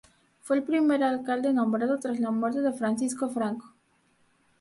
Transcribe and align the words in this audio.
Fue 0.41 0.57
el 0.57 0.63
primer 0.63 1.03
alcalde 1.03 1.53
nombrado 1.53 1.99
tras 1.99 2.19
la 2.19 2.31
muerte 2.31 2.61
de 2.61 2.73
Francisco 2.73 3.29
Franco. 3.29 3.75